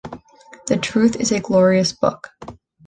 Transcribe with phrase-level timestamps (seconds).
[0.65, 2.29] The truth is a glorious book.